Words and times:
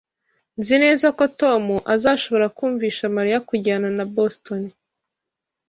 Nzi 0.59 0.75
neza 0.83 1.07
ko 1.17 1.23
Tom 1.39 1.63
azashobora 1.93 2.45
kumvisha 2.57 3.03
Mariya 3.15 3.39
kujyana 3.49 3.87
na 3.97 4.05
Boston 4.15 4.61